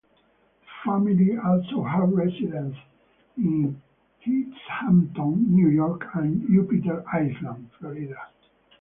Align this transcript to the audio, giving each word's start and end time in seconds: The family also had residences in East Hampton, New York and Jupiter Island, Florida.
The 0.61 0.67
family 0.83 1.37
also 1.37 1.83
had 1.83 2.11
residences 2.11 2.81
in 3.37 3.79
East 4.25 4.57
Hampton, 4.67 5.45
New 5.53 5.69
York 5.69 6.07
and 6.15 6.41
Jupiter 6.47 7.03
Island, 7.13 7.69
Florida. 7.77 8.17